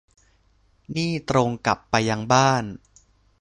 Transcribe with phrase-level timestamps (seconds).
[0.95, 2.63] นี่ตรงกลับไปยังบ้าน